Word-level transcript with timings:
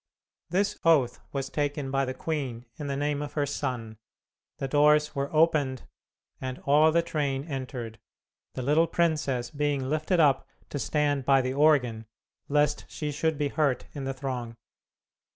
This 0.49 0.79
oath 0.83 1.19
was 1.31 1.51
taken 1.51 1.91
by 1.91 2.05
the 2.05 2.15
queen 2.15 2.65
in 2.79 2.87
the 2.87 2.95
name 2.97 3.21
of 3.21 3.33
her 3.33 3.45
son, 3.45 3.97
the 4.57 4.67
doors 4.67 5.13
were 5.13 5.31
opened, 5.31 5.83
and 6.39 6.57
all 6.65 6.91
the 6.91 7.03
train 7.03 7.43
entered, 7.43 7.99
the 8.55 8.63
little 8.63 8.87
princess 8.87 9.51
being 9.51 9.87
lifted 9.87 10.19
up 10.19 10.47
to 10.69 10.79
stand 10.79 11.23
by 11.23 11.41
the 11.41 11.53
organ, 11.53 12.07
lest 12.49 12.85
she 12.89 13.11
should 13.11 13.37
be 13.37 13.49
hurt 13.49 13.85
in 13.93 14.05
the 14.05 14.13
throng. 14.15 14.57